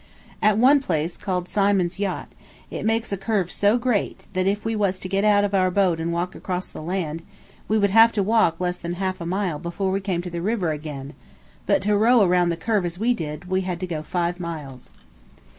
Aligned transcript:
At 0.41 0.57
one 0.57 0.79
place, 0.79 1.15
called 1.15 1.47
Symond's 1.47 1.99
Yat, 1.99 2.27
it 2.71 2.87
makes 2.87 3.11
a 3.11 3.17
curve 3.17 3.51
so 3.51 3.77
great, 3.77 4.23
that 4.33 4.47
if 4.47 4.65
we 4.65 4.75
was 4.75 4.97
to 4.97 5.07
get 5.07 5.23
out 5.23 5.43
of 5.43 5.53
our 5.53 5.69
boat 5.69 5.99
and 5.99 6.11
walk 6.11 6.33
across 6.33 6.67
the 6.67 6.81
land, 6.81 7.21
we 7.67 7.77
would 7.77 7.91
have 7.91 8.11
to 8.13 8.23
walk 8.23 8.59
less 8.59 8.79
than 8.79 8.93
half 8.93 9.21
a 9.21 9.27
mile 9.27 9.59
before 9.59 9.91
we 9.91 10.01
came 10.01 10.23
to 10.23 10.31
the 10.31 10.41
river 10.41 10.71
again; 10.71 11.13
but 11.67 11.83
to 11.83 11.95
row 11.95 12.23
around 12.23 12.49
the 12.49 12.57
curve 12.57 12.83
as 12.83 12.97
we 12.97 13.13
did, 13.13 13.45
we 13.45 13.61
had 13.61 13.79
to 13.79 13.85
go 13.85 14.01
five 14.01 14.39
miles. 14.39 14.89